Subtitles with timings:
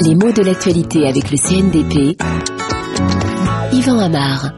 [0.00, 2.16] Les mots de l'actualité avec le CNDP.
[3.72, 4.52] Yvan Amar.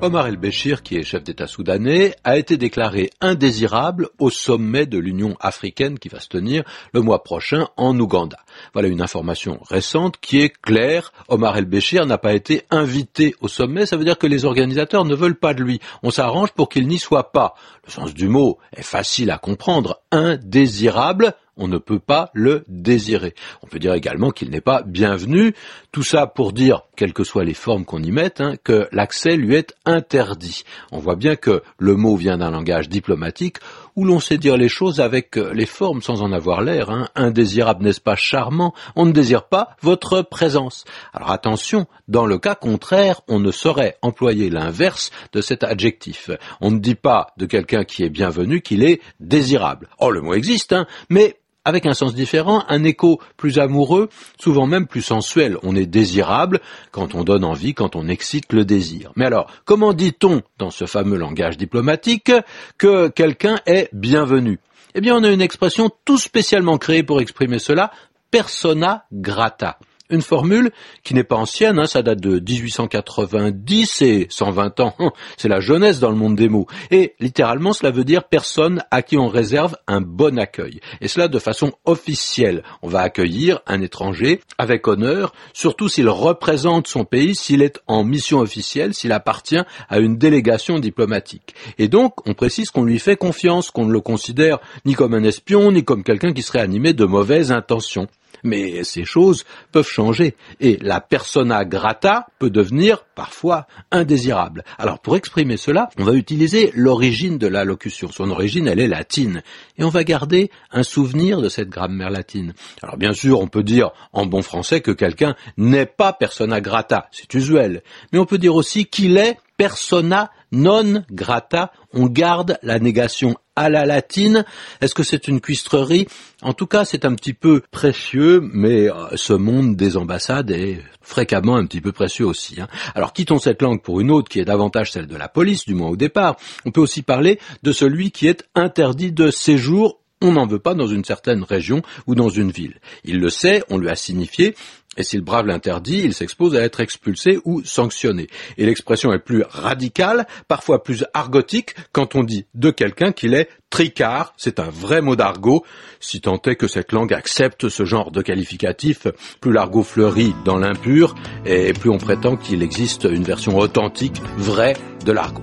[0.00, 5.34] Omar el-Béchir, qui est chef d'État soudanais, a été déclaré indésirable au sommet de l'Union
[5.40, 8.38] africaine qui va se tenir le mois prochain en Ouganda.
[8.74, 11.12] Voilà une information récente qui est claire.
[11.28, 15.14] Omar el-Béchir n'a pas été invité au sommet, ça veut dire que les organisateurs ne
[15.14, 15.80] veulent pas de lui.
[16.02, 17.54] On s'arrange pour qu'il n'y soit pas.
[17.86, 20.02] Le sens du mot est facile à comprendre.
[20.10, 23.34] Indésirable, on ne peut pas le désirer.
[23.62, 25.54] On peut dire également qu'il n'est pas bienvenu.
[25.92, 29.36] Tout ça pour dire, quelles que soient les formes qu'on y mette, hein, que l'accès
[29.36, 30.64] lui est interdit.
[30.92, 33.58] On voit bien que le mot vient d'un langage diplomatique
[33.96, 36.90] où l'on sait dire les choses avec les formes sans en avoir l'air.
[36.90, 37.08] Hein.
[37.14, 38.74] Indésirable, n'est-ce pas charmant?
[38.96, 40.84] On ne désire pas votre présence.
[41.12, 46.30] Alors attention, dans le cas contraire, on ne saurait employer l'inverse de cet adjectif.
[46.60, 49.88] On ne dit pas de quelqu'un qui est bienvenu qu'il est désirable.
[49.98, 54.66] Oh, le mot existe, hein, mais avec un sens différent, un écho plus amoureux, souvent
[54.66, 55.56] même plus sensuel.
[55.62, 59.12] On est désirable quand on donne envie, quand on excite le désir.
[59.16, 62.32] Mais alors, comment dit-on dans ce fameux langage diplomatique
[62.78, 64.58] que quelqu'un est bienvenu?
[64.94, 67.90] Eh bien, on a une expression tout spécialement créée pour exprimer cela,
[68.30, 69.78] persona grata
[70.10, 70.70] une formule
[71.02, 74.94] qui n'est pas ancienne, hein, ça date de 1890 et 120 ans,
[75.36, 76.66] c'est la jeunesse dans le monde des mots.
[76.90, 80.80] Et littéralement, cela veut dire personne à qui on réserve un bon accueil.
[81.00, 82.62] Et cela de façon officielle.
[82.82, 88.04] On va accueillir un étranger avec honneur, surtout s'il représente son pays, s'il est en
[88.04, 91.54] mission officielle, s'il appartient à une délégation diplomatique.
[91.78, 95.24] Et donc, on précise qu'on lui fait confiance, qu'on ne le considère ni comme un
[95.24, 98.06] espion, ni comme quelqu'un qui serait animé de mauvaises intentions.
[98.44, 104.64] Mais ces choses peuvent changer et la persona grata peut devenir parfois indésirable.
[104.78, 108.10] Alors pour exprimer cela, on va utiliser l'origine de la locution.
[108.10, 109.42] Son origine, elle est latine.
[109.78, 112.54] Et on va garder un souvenir de cette grammaire latine.
[112.82, 117.08] Alors bien sûr, on peut dire en bon français que quelqu'un n'est pas persona grata.
[117.10, 117.82] C'est usuel.
[118.12, 123.68] Mais on peut dire aussi qu'il est persona non grata, on garde la négation à
[123.68, 124.44] la latine.
[124.80, 126.06] Est-ce que c'est une cuistrerie?
[126.42, 130.80] En tout cas, c'est un petit peu précieux, mais euh, ce monde des ambassades est
[131.00, 132.60] fréquemment un petit peu précieux aussi.
[132.60, 132.68] Hein.
[132.94, 135.74] Alors quittons cette langue pour une autre qui est davantage celle de la police, du
[135.74, 136.36] moins au départ.
[136.64, 140.74] On peut aussi parler de celui qui est interdit de séjour on n'en veut pas
[140.74, 142.80] dans une certaine région ou dans une ville.
[143.04, 144.54] Il le sait, on lui a signifié,
[144.96, 148.28] et s'il brave l'interdit, il s'expose à être expulsé ou sanctionné.
[148.56, 153.48] Et l'expression est plus radicale, parfois plus argotique, quand on dit de quelqu'un qu'il est
[153.70, 155.64] tricard, c'est un vrai mot d'argot,
[156.00, 159.08] si tant est que cette langue accepte ce genre de qualificatif,
[159.40, 161.14] plus l'argot fleurit dans l'impur,
[161.44, 165.42] et plus on prétend qu'il existe une version authentique, vraie, de l'argot.